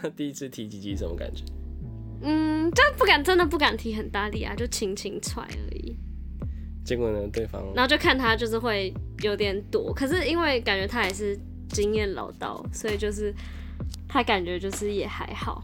[0.00, 1.44] 那第一次提鸡鸡什么感觉？
[2.22, 5.96] 嗯，就不敢，真的不敢提很大力啊，就轻轻踹而已。
[6.84, 13.34] 结果呢，对方然后就看他就是会有点躲，可是因为感觉他也是经验老道，所以就是
[14.08, 15.62] 他感觉就是也还好。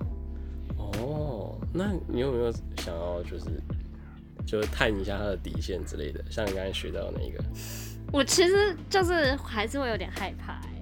[0.77, 3.47] 哦，那你有没有想要就是
[4.47, 6.25] 就是探一下他的底线之类的？
[6.31, 7.43] 像你刚才学到的那一个，
[8.13, 10.78] 我其实就是还是会有点害怕、欸。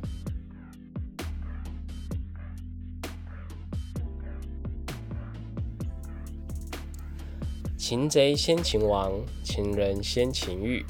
[7.88, 9.12] 擒贼先擒王，
[9.44, 10.84] 擒人先擒欲。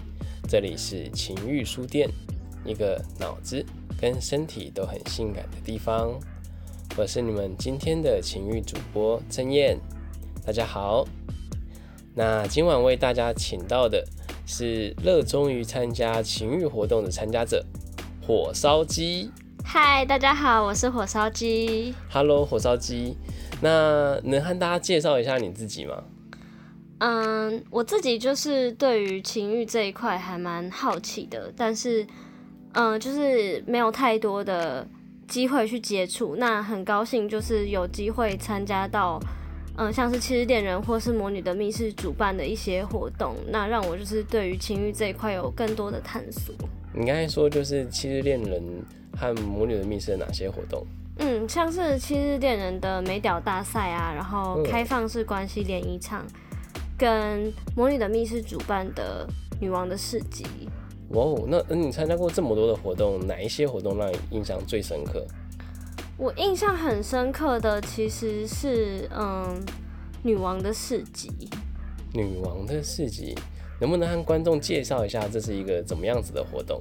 [0.49, 2.09] 这里是情欲书店，
[2.65, 3.63] 一个脑子
[4.01, 6.19] 跟身体都很性感的地方。
[6.97, 9.79] 我是你们今天的情欲主播曾燕，
[10.43, 11.07] 大家好。
[12.15, 14.03] 那今晚为大家请到的
[14.47, 17.63] 是热衷于参加情欲活动的参加者
[18.27, 19.31] 火烧鸡。
[19.63, 21.95] 嗨，大家好，我是火烧鸡。
[22.09, 23.19] Hello，火烧鸡。
[23.61, 26.03] 那能和大家介绍一下你自己吗？
[26.99, 32.07] 嗯，我自己就是对于情欲这一块还蛮好奇的，但是
[32.73, 34.87] 嗯，就是没有太多的
[35.29, 36.37] 机会去接触。
[36.37, 39.21] 那很高兴就是有机会参加到，
[39.77, 46.55] 嗯，像是七日恋人或是魔女的密室主办的一些活动，那让我就是对于情欲这一块有更多的探索。
[46.95, 48.63] 你刚才说就是《七日恋人》
[49.21, 50.83] 和《魔女的密室》哪些活动？
[51.19, 56.27] 嗯，像是七日恋人的美屌大赛啊，然后嗯开放式关系联谊场，
[56.99, 59.29] 跟魔女的密室主办的
[59.61, 60.45] 女王的市集。
[61.11, 65.25] 哇哦，那那你参加过这么多的活动，哪一些活动让你印象最深刻？
[66.19, 69.63] 我印象很深刻的其实是嗯，
[70.23, 71.31] 女王的市集。
[72.15, 73.35] 女王的市集，
[73.81, 76.81] 能不能和观众介绍一下这是一个怎么样子的活动？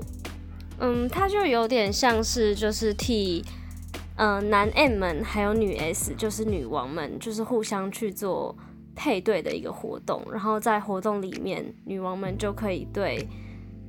[0.80, 3.44] 嗯，它就有点像是就是替
[4.16, 8.56] 嗯、呃男 M 们还有女 S，就是女王们，就是互相去做
[8.96, 10.26] 配对的一个活动。
[10.32, 13.28] 然后在活动里面，女王们就可以对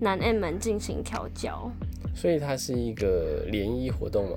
[0.00, 1.71] 男 M 们进行调教。
[2.15, 4.37] 所以它是一个联谊活动吗？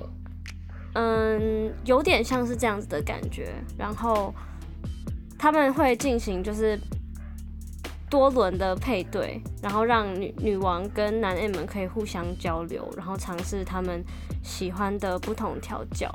[0.94, 3.52] 嗯，有点像是这样子的感觉。
[3.78, 4.34] 然后
[5.38, 6.78] 他们会进行就是
[8.10, 14.04] 多轮的配对，然后让女女王跟男 M 们可以互相交流，然后尝试他们
[14.42, 16.12] 喜欢的不同调教。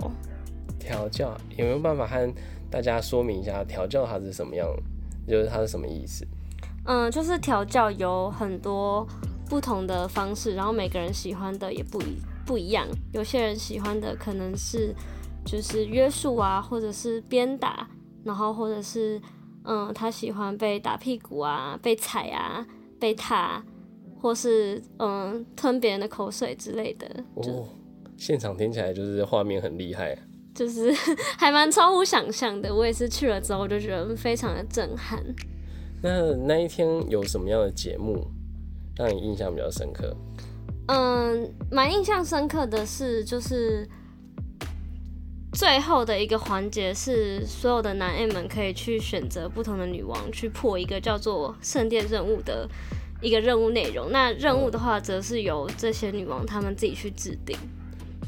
[0.78, 2.32] 调教有没有办法和
[2.76, 4.68] 大家说明一下调教它是什么样？
[5.26, 6.28] 就是它是什么意思？
[6.84, 9.08] 嗯，就是调教有很多
[9.50, 12.86] 不同的方式，然后每个人喜欢的也不一不一样。
[13.14, 14.94] 有些人喜欢的可能是
[15.46, 17.88] 就是约束啊，或者是鞭打，
[18.26, 19.22] 然后或者是
[19.64, 22.68] 嗯，他喜欢被打屁股啊、被踩啊、
[23.00, 23.64] 被踏，
[24.22, 27.08] 或是嗯吞别人的口水之类的，
[27.42, 27.70] 就、哦，
[28.18, 30.18] 现场听起来就是画面很厉害。
[30.56, 30.92] 就是
[31.38, 32.74] 还蛮超乎想象的。
[32.74, 35.24] 我也是去了之后，就觉得非常的震撼。
[36.02, 38.26] 那那一天有什么样的节目
[38.98, 40.16] 让你印象比较深刻？
[40.88, 43.88] 嗯，蛮印象深刻的是，就是
[45.54, 52.70] 最后的一个环节是，所有的男 A 们可以去选择不同的女王，去破一个叫做圣殿任务的
[53.20, 54.12] 一个任务内容。
[54.12, 57.58] 那任务的话，则是由这些女王她们自己去制定。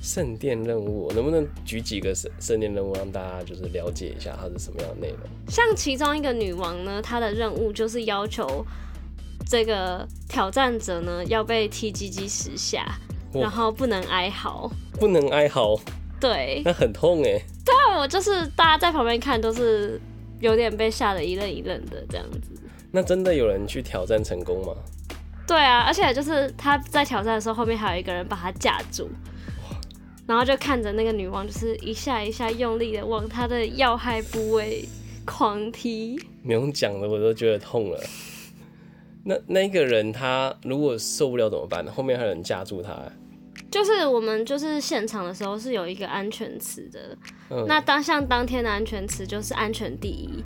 [0.02, 5.20] 圣殿任务，能不能举几个圣圣殿任务，让大家就是了解一下它是什么样的内容？
[5.50, 8.66] 像其中一个女王呢，她的任务就是要求
[9.50, 12.98] 这个挑战者呢要被踢鸡鸡十下，
[13.34, 14.70] 然后不能哀嚎。
[14.94, 15.80] 不能哀嚎，
[16.20, 17.42] 对，那很痛哎。
[17.66, 20.00] 那我就是大家在旁边看都是
[20.40, 22.60] 有点被吓得一愣一愣的这样子。
[22.92, 24.74] 那真的有人去挑战成功吗？
[25.46, 29.10] 对啊，而且就是他在挑战的时候，后面还有一个人把他架住，
[30.28, 34.88] 然后就看着那个女王，就是一下一下用力的往她的要害部位
[35.26, 36.20] 狂踢。
[36.44, 38.00] 你用讲的，我都觉得痛了。
[39.24, 41.86] 那那个人他如果受不了怎么办？
[41.88, 42.98] 后面还有人架住他，
[43.70, 47.18] 就是我们就是现场的时候是有一个安全词的，
[47.50, 50.42] 嗯那当像当天的安全词就是安全第一，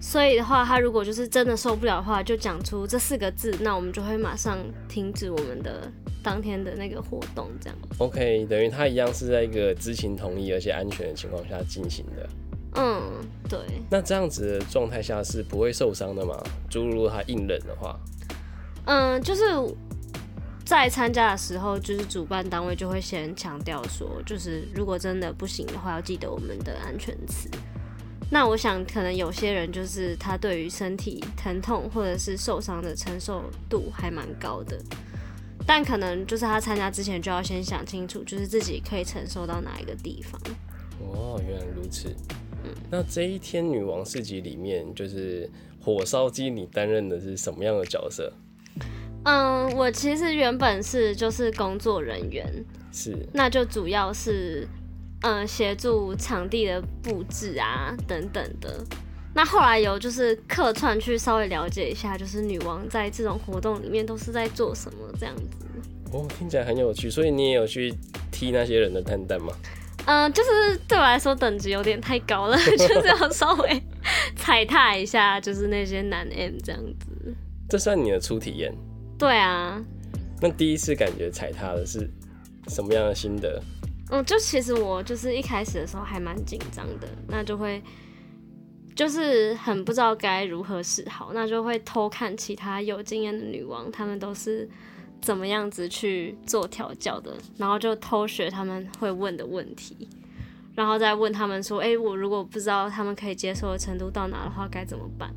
[0.00, 4.58] 所以的话，他如果就是真的受不了的话，就讲出这四个字，那我们就会马上
[4.88, 5.90] 停止我们的
[6.22, 7.78] 当天的那个活动，这样。
[7.98, 12.28] OK，等于他一样是在一个知情同意而且安全的情况下进行的。
[12.78, 13.00] 嗯，
[13.48, 13.58] 对，
[13.90, 16.38] 那这样子的状态下是不会受伤的吗？
[16.70, 17.98] 诸如果他硬忍的话，
[18.84, 19.42] 嗯，就是
[20.64, 27.48] 在参加的时候，就是主办单位就会先强调说，就是如果真的不行的话，要记得我们的安全词。
[28.30, 34.76] 那我想，可能有些人就是他对于身体疼痛或者是受伤的承受度还蛮高的，
[35.66, 40.40] 但可能就是他参加之前就要先想清楚，就是自己可以承受到哪一个地方。
[41.00, 42.08] 哦，原来如此。
[42.64, 45.48] 嗯那这一天女王市集里面，就是
[45.80, 48.32] 火烧鸡，你担任的是什么样的角色？
[49.24, 52.44] 嗯，我其实原本是就是工作人员，
[52.92, 54.66] 是，那就主要是
[55.22, 58.84] 嗯协助场地的布置啊等等的。
[59.34, 65.66] 那后来有就是客串去稍微了解一下，就是女王在这种活动里面都是在做什么这样子。
[66.12, 67.92] 哦，听起来很有趣，所以你也有去
[68.30, 69.52] 踢那些人的蛋蛋吗？
[70.06, 73.82] 嗯，就是对我来说等级有点太高了， 就是要稍微
[74.36, 77.34] 踩踏一下，就是那些男 M 这样子。
[77.68, 78.72] 这算你的初体验？
[79.18, 79.82] 对啊。
[80.40, 82.08] 那第一次感觉踩踏的是
[82.68, 83.60] 什么样的心得？
[84.10, 87.82] 嗯，就其实我就是一开始的时候还蛮紧张的，那就会
[88.94, 94.68] 就是很不知道该如何是好，那就会偷看其他有经验的女王，她们都是。
[95.22, 100.08] 怎么样子去做调教的，然后就偷学他们会问的问题，
[100.74, 105.32] 然后再问他们说：“哎，我如果不知道他们可以接受的程度到哪的话，该怎么办？”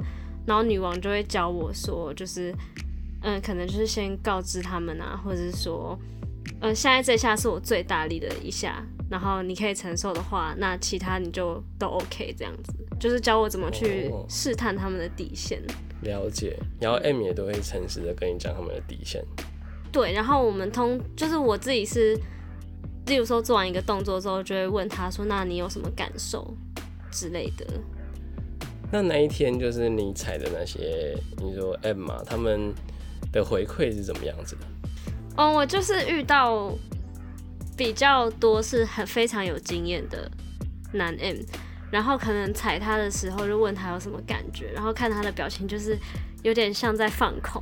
[0.45, 2.53] 然后女王就会教我说：“就是，
[3.21, 5.97] 嗯，可能就是先告知他们啊，或者是说，
[6.61, 15.61] 嗯，现在这下是我最大力的一下，然后你可以承受的话，那其他你就都 OK 这样子，就是教我怎么去试探他们的底线。
[16.01, 19.23] 了解，然后 M 也都会诚实的跟你讲他们的底线。
[19.91, 22.13] 对，然后我们通就是我自己是，
[23.07, 26.55] 例如说做完一个动作之后，就会问他说：“那你有什么感受
[27.09, 27.65] 之类的？”
[28.91, 32.73] 那那一天就是你踩的那些，你说 M 嘛，他们
[33.31, 34.61] 的回馈是怎么样子的？
[35.35, 36.71] 哦，我就是遇到
[37.77, 40.29] 比较多是很非常有经验的
[40.93, 41.37] 男 M，
[41.91, 45.97] 然后可能踩他的时候就问他有什么感觉，然后看他的表情就是。
[46.41, 47.61] 有点像在放空，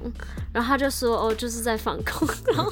[0.53, 2.69] 然后他就说哦，就是在放空，然后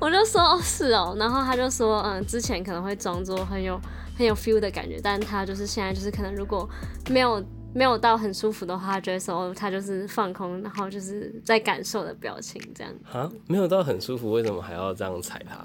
[0.00, 3.80] 我就说哦是哦，然后他就说嗯，之前可能会装作很有
[4.18, 6.68] 很有 feel 的感觉，但他就是现在就是可能如果
[7.10, 7.40] 没有
[7.72, 12.92] 没有到很舒服的话，他觉得说他就是放空，然后就是在感受的表情这样。
[13.12, 15.64] 啊，没有到很舒服，为什么还要这样踩他？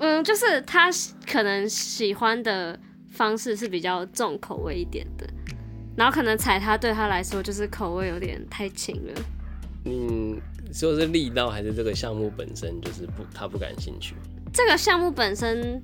[0.00, 0.88] 嗯，就是他
[1.26, 2.78] 可能喜欢的
[3.10, 5.26] 方式是比较重口味一点的。
[5.96, 9.12] 然后可能踩他对他来说就是口味有点太轻了。
[9.84, 10.40] 嗯，
[10.72, 14.14] 说是力道还是这个项目本身就是不他不感兴趣。
[14.52, 15.80] 这个项目本身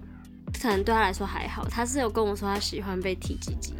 [0.61, 3.75] 可能对他来说还好，他是有跟我说他喜欢被踢鸡鸡。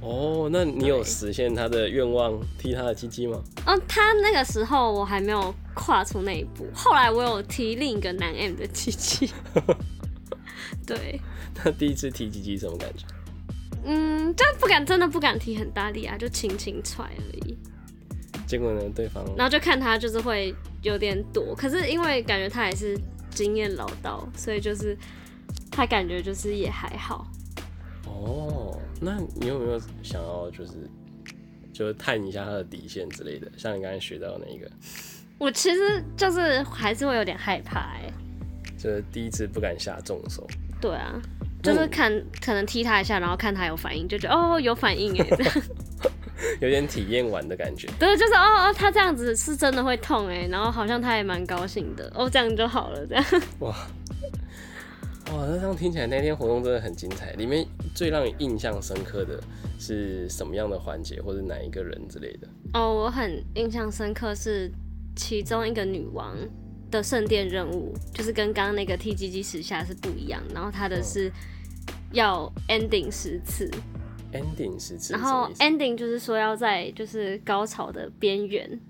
[0.00, 3.42] 哦，那你有实现他的愿望踢他的鸡鸡吗？
[3.66, 9.30] 嗯，他那个时候我还没有跨出那一步，后来我有踢另一个男 M 的鸡鸡。
[10.86, 11.20] 对。
[11.54, 13.04] 他第一次踢鸡鸡什么感觉？
[13.84, 17.56] 嗯，就不敢，真的不敢踢很大力啊，就轻轻踹而已。
[18.46, 22.96] 结果呢，对方，然后就看他就是会有点躲，可是因为感觉他也是
[23.30, 24.96] 经验老道，所以就是
[25.70, 27.26] 他感觉就是也还好。
[28.06, 28.57] 哦，
[29.00, 30.72] 那你有没有想要就是
[31.72, 33.50] 就是探一下他的底线之类的？
[33.56, 34.70] 像你刚才学到那个，
[35.38, 38.12] 我其实就是还是会有点害怕哎，
[38.76, 40.46] 就是第一次不敢下重手。
[40.80, 41.20] 对啊。
[41.60, 42.10] 就是看
[42.40, 45.26] 可能踢他一下，然后看他有反应，就觉得哦有反应哎，
[46.62, 47.88] 有点体验完的感觉。
[47.98, 53.24] 对，就是哦哦，他这样子是真的会痛哎，然后好像他也蛮高兴的哦，这样就好了这样。
[53.58, 53.74] 哇
[55.32, 57.32] 哇，那这样听起来那天活动真的很精彩。
[57.32, 59.42] 里面最让你印象深刻的
[59.78, 62.48] 是什么样的环节，或者哪一个人之类的？
[62.74, 64.70] 哦，我很印象深刻是
[65.16, 66.36] 其中一个女王。
[66.90, 71.30] 的圣殿任务就是跟刚刚那个 T G G 时下是不一样，然后她的是
[72.12, 73.70] 要 ending 十次
[74.32, 78.80] ，ending 十次，然后 ending 就是说要在就是高潮的边缘，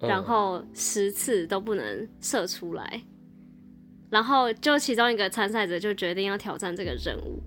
[0.00, 3.02] 然后十次都不能射出来，
[4.16, 7.38] 然后就其中一个参赛者就决定要挑战这个任务，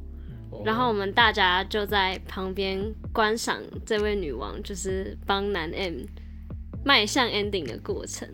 [0.63, 2.79] 然后我们大家就在旁边
[3.11, 6.01] 观赏这位女王就是帮男 M
[6.85, 8.29] 迈向 ending 的过程。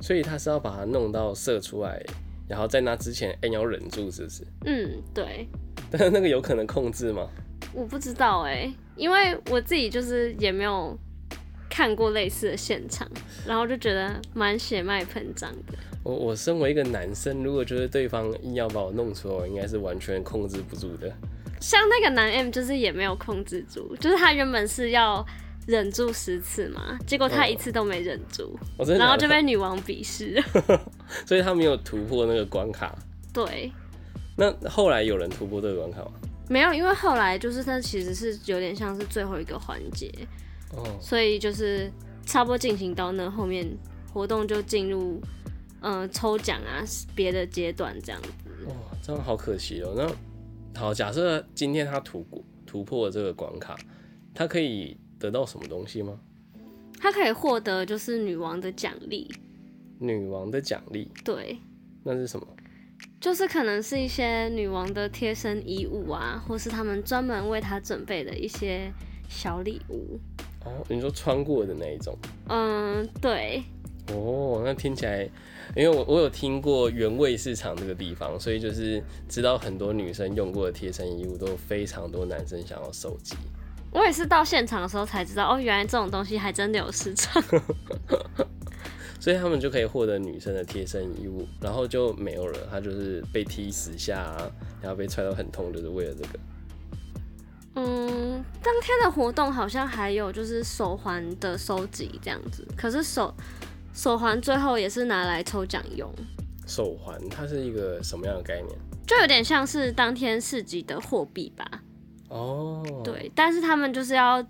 [0.00, 2.00] 所以他是要把它弄到射出来，
[2.48, 4.46] 然后在那之前，哎，要忍住，是不是？
[4.64, 5.48] 嗯，对。
[5.90, 7.28] 但是那个有可能控制吗？
[7.74, 10.96] 我不知道哎，因为我自己就是也没有
[11.68, 13.10] 看过类似的现场，
[13.44, 15.76] 然后就觉得蛮血脉喷张的。
[16.02, 21.12] 我我身为一个男生，如果觉得对方硬要把我弄出来，应该是完全控制不住的。
[21.60, 25.24] 像那个男 M 就是也没有控制住，就是他原本是要。
[25.64, 28.58] 忍住十次嘛，结果他一次都没忍住，
[28.98, 30.42] 然后就被女王鄙视，
[31.24, 32.92] 所以他没有突破那个关卡。
[33.32, 33.70] 对，
[34.36, 36.10] 那后来有人突破这个关卡吗？
[36.48, 40.10] 没有，因为后来就是他其实是有点像是最后一个环节，
[40.74, 41.88] 哦，所以就是
[42.26, 43.64] 差不多进行到那后面
[44.12, 45.22] 活动就进入
[45.82, 46.82] 嗯抽奖啊
[47.14, 48.28] 别的阶段这样子。
[48.66, 49.92] 哇，这样好可惜哦。
[49.96, 53.76] 那好，假设今天他突过突破这个关卡，
[54.34, 56.18] 他可以得到什么东西吗？
[56.98, 59.28] 他可以获得就是女王的奖励，
[59.98, 61.58] 女王的奖励，对，
[62.04, 62.46] 那是什么？
[63.20, 68.92] 就是可能是一些女王的贴身衣物啊，或是他们专门为她准备的一些
[69.28, 70.20] 小礼物。
[70.64, 72.16] 哦，你说穿过的那一种？
[72.48, 73.64] 嗯，对。
[74.08, 75.22] 哦，那听起来，
[75.76, 83.36] 因为我我有听过原味市场这个地方，所以就是知道很多女生用过的贴身衣物都非常多男生想要收集。
[83.92, 87.42] 我也是到现场的时候才知道，哦，原来这种东西还真的有市场。
[89.20, 92.58] 所以他们就可以获得女生的贴身衣物，然后就没有了。
[92.68, 96.38] 他就是被踢死下，啊然后被踹到很痛，就是为了这个。
[97.74, 103.32] 嗯，当天的活动好像还有就是手环的收集这样子，可是手
[103.92, 106.12] 手环最后也是拿来抽奖用。
[106.66, 108.68] 手环它是一个什么样的概念？
[109.06, 111.82] 就有点像是当天市集的货币吧。
[112.28, 114.42] 哦，对，但是他们就是要，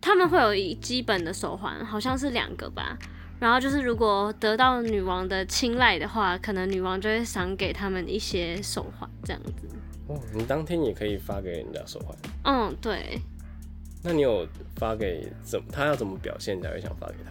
[0.00, 2.96] 他们会有一基本的手环，好像是两个吧。
[3.40, 9.68] 然后就是，如果得到女王的青睐的话，可能女王就会赏给他们一些手环，这样子。
[10.06, 12.16] 哦，你当天也可以发给人家手环。
[12.44, 13.20] 嗯，对。
[14.02, 14.46] 那你有
[14.76, 15.60] 发给怎？
[15.72, 17.30] 他要怎么表现才会想发给他？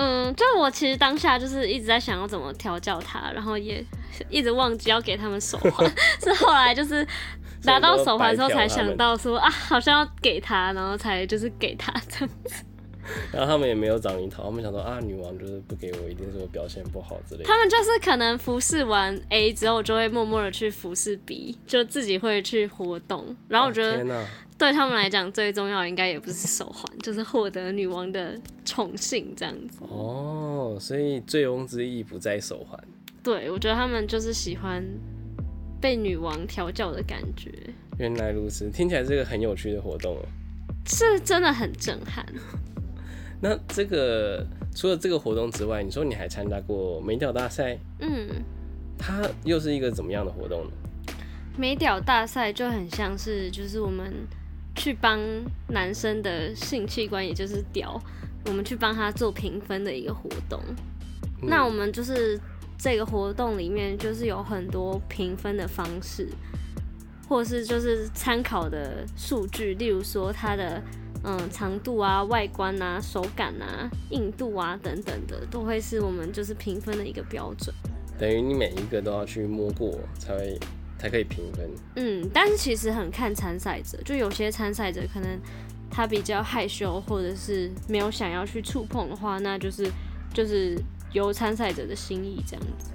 [0.00, 3.84] 嗯，就我其实当下就是一直在想要怎么调教他，然后也
[4.30, 7.04] 一直忘记要给他们手环， 是后来就是
[7.64, 12.64] 拿到手环之后才想到说啊，好像要给他，然后才就是给他这样子。
[13.32, 17.44] 然后他们也没有找你讨，他们想说啊，女王就是不给我，一定是我表现不好之类的。
[17.44, 23.34] 他们就是可能服侍完 A 之后，就会默默的去服侍 B，就自己会去活动。
[23.48, 24.26] 然后我觉得，
[24.58, 29.78] 对他们来讲最重要应该也不是手环，就是获得女王的宠幸这样子。
[29.82, 32.78] 哦，所以醉翁之意不在手环。
[33.22, 34.84] 对，我觉得他们就是喜欢
[35.80, 37.52] 被女王调教的感觉。
[37.98, 40.22] 原来如此，听起来是个很有趣的活动哦。
[40.86, 42.26] 是真的很震撼。
[43.40, 47.78] 那这个除了这个活动之外，你说你还参加过美屌大赛？
[48.00, 48.28] 嗯，
[48.98, 50.70] 它又是一个怎么样的活动呢？
[51.56, 54.12] 美屌大赛就很像是，就是我们
[54.78, 55.20] 去帮
[55.68, 58.00] 男生的性器官，也就是屌，
[58.46, 60.58] 我们去帮他做评分的一个活动。
[61.42, 62.40] 那我们就是
[62.78, 66.28] 这个活动里面，就是有很多评分的方式，
[67.28, 70.82] 或是就是参考的数据，例如说它的。
[71.24, 77.74] 嗯，长度啊、外观啊、手感啊、硬度啊等等的，都会是我们就是评分的一个标准。
[78.16, 80.56] 等于你每一个都要去摸过，才会
[80.98, 81.70] 才可以评分。
[81.96, 85.38] 嗯，但是其实很看参赛者，就有些参赛者可能
[85.90, 89.90] 他比较害羞，或者是没有想要去触碰的话，那就是
[90.34, 90.76] 就是
[91.12, 92.90] 由参赛者的心意这样子。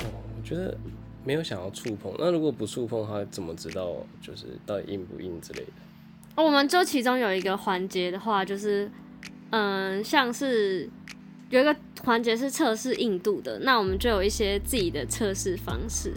[0.00, 0.76] 哦，我觉得
[1.24, 5.72] 没有想要触碰，那如果不触碰的话，怎么知道就是到底硬不硬之类的？
[6.36, 8.90] 哦我们就其中有一个环节的话，就是，
[9.50, 10.90] 嗯，像是
[11.48, 16.12] 有一个环节是测试硬度的，那我们就有一些自己的测试方式，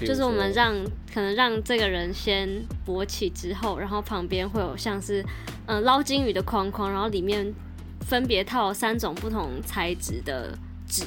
[0.00, 0.74] 就是我们让
[1.14, 2.48] 可能让这个人先
[2.86, 5.24] 勃起之后，然后旁边会有像是
[5.66, 7.54] 嗯捞金鱼的框框，然后里面
[8.00, 11.04] 分别套三种不同材质的纸，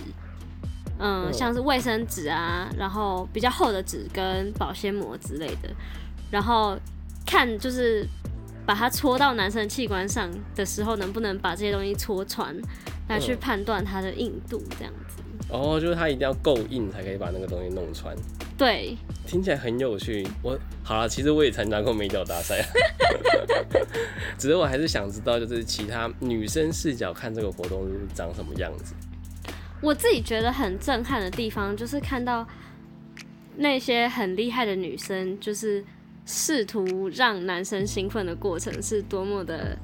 [0.98, 5.70] 嗯，像是卫生纸啊，然后比较厚的纸跟保鲜膜之类的，
[6.32, 6.78] 然后
[7.26, 8.08] 看就是。
[8.66, 12.56] 把它戳到男生的器官上的时候，能不能把这些东西戳穿，
[13.08, 15.24] 来去判断它的硬度这样子。
[15.50, 18.16] 哦，就是它一定要够硬才可以把那个东西弄穿。
[18.60, 20.28] 对，听起来很有趣。
[20.44, 22.64] 我好了，其实我也参加过美脚大赛，
[24.38, 28.94] 只是我还是想知道，就是其他女生视角看这个活动是长什么样子。
[29.82, 32.46] 我自己觉得很震撼的地方，就是看到
[33.56, 35.84] 那些很厉害的女生，就是。
[36.32, 39.76] 试图让男生兴奋的过程是多么的，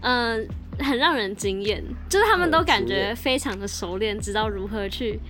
[0.00, 0.44] 嗯，
[0.80, 1.80] 很让人惊艳。
[2.08, 5.20] 就是他们都感觉非常的熟练，知道如何去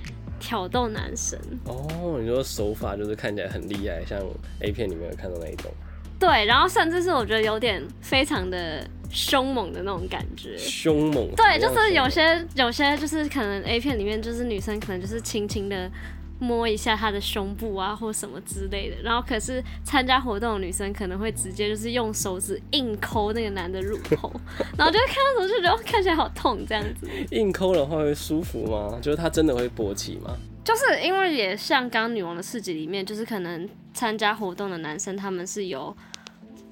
[0.45, 1.39] 挑逗男生。
[1.65, 4.21] 哦，你说手法就是看起来很厉害，像
[4.61, 5.73] A 片里面有看到那一种。
[6.21, 10.57] 对，然后甚至是我觉得有点非常的凶猛的那种感觉。
[10.59, 11.29] 凶猛。
[11.35, 15.91] 对，就是有些有些就是可能 A 片里面就是女生可能就是轻轻的。
[16.39, 24.33] 摸一下他的胸部啊，或什么之类的，然后可是参加活动的女生可能会直接就是用手指硬抠那个男的乳头，
[24.77, 27.09] 然后就看到时候就觉得看起来好痛这样子。
[27.31, 28.99] 硬抠的话会舒服吗？
[29.01, 30.37] 就是他真的会勃起吗？
[30.65, 35.95] 就是因为也像刚女王的世界里面，就是可能参加活动的男生他们是有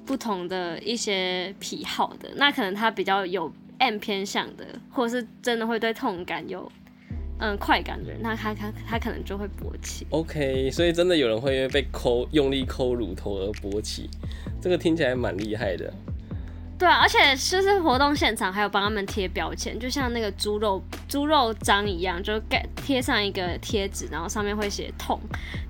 [0.05, 6.71] 不同的一些癖好的，那可能他比较有 M 偏向的，或者是真的会对痛感有。
[7.39, 10.07] 嗯快感的人，那他他他可能就会勃起。
[10.11, 14.09] OK，所以真的有人会因为被抠用力抠乳头而勃起，
[14.61, 15.93] 这个听起来蛮厉害的。
[16.79, 25.21] 对啊，而且就是活动现场还有帮他们贴标签，就像那个猪肉猪肉章一样，就盖贴上一个贴纸，然后上面会写痛，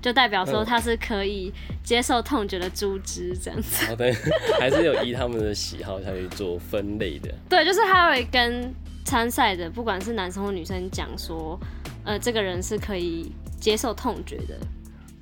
[0.01, 1.53] 就代表说嗯他是可以
[1.83, 3.85] 接受痛觉的猪只这样子。
[3.85, 4.11] 好的，
[4.59, 7.31] 还是有依他们的喜好下去做分类的。
[7.47, 8.73] 对，就是他会跟
[9.05, 11.59] 参赛的，不管是男生或女生讲说，
[12.03, 14.59] 呃，这个人是可以接受痛觉的，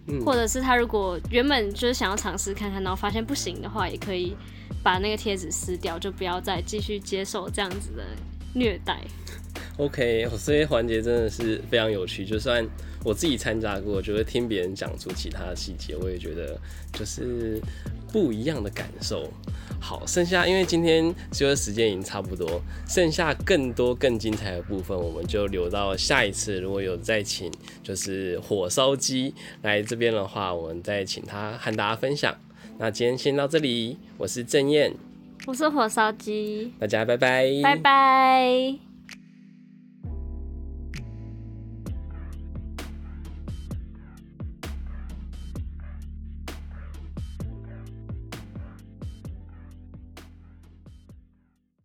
[0.07, 4.35] 嗯或者是他如果原本就是想要尝试看看，然后发现不行的话，也可以
[4.83, 8.03] 把那个贴纸撕掉，就不要再继续接受这样子的
[8.53, 8.99] 虐待。
[9.77, 12.25] OK，这些环节真的是非常有趣。
[12.25, 12.65] 就算
[13.03, 16.59] 我自己参加过，就会听别人讲出其他的细节，我也觉得
[16.93, 17.59] 就是
[18.11, 19.31] 不一样的感受。
[19.83, 26.61] 好，剩下因为今天就是时间已经差不多，剩下更多更精彩的部分，我们就留到下一次。
[26.61, 29.33] 如果有再请就是火烧鸡
[29.63, 32.33] 来这边的话，我们再请他和大家分享。
[32.77, 34.93] 那今天先到这里，我是郑燕，
[35.47, 38.90] 我是火烧鸡，大家拜拜，拜拜。